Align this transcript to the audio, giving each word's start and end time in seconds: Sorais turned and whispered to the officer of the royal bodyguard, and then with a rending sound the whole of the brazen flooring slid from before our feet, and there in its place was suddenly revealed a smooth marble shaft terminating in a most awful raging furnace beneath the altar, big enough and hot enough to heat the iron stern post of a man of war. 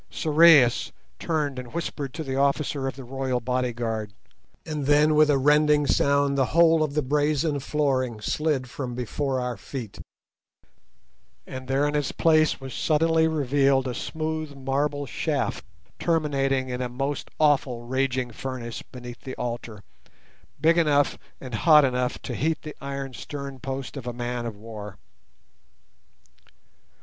Sorais 0.09 0.91
turned 1.19 1.59
and 1.59 1.75
whispered 1.75 2.11
to 2.15 2.23
the 2.23 2.35
officer 2.35 2.87
of 2.87 2.95
the 2.95 3.03
royal 3.03 3.39
bodyguard, 3.39 4.13
and 4.65 4.87
then 4.87 5.13
with 5.13 5.29
a 5.29 5.37
rending 5.37 5.85
sound 5.85 6.35
the 6.35 6.45
whole 6.57 6.81
of 6.81 6.95
the 6.95 7.03
brazen 7.03 7.59
flooring 7.59 8.19
slid 8.19 8.67
from 8.67 8.95
before 8.95 9.39
our 9.39 9.55
feet, 9.55 9.99
and 11.45 11.67
there 11.67 11.87
in 11.87 11.93
its 11.93 12.11
place 12.11 12.59
was 12.59 12.73
suddenly 12.73 13.27
revealed 13.27 13.87
a 13.87 13.93
smooth 13.93 14.55
marble 14.55 15.05
shaft 15.05 15.63
terminating 15.99 16.69
in 16.69 16.81
a 16.81 16.89
most 16.89 17.29
awful 17.39 17.83
raging 17.85 18.31
furnace 18.31 18.81
beneath 18.81 19.21
the 19.21 19.35
altar, 19.35 19.83
big 20.59 20.79
enough 20.79 21.15
and 21.39 21.53
hot 21.53 21.85
enough 21.85 22.19
to 22.23 22.33
heat 22.33 22.63
the 22.63 22.75
iron 22.81 23.13
stern 23.13 23.59
post 23.59 23.95
of 23.95 24.07
a 24.07 24.13
man 24.13 24.47
of 24.47 24.55
war. 24.55 24.97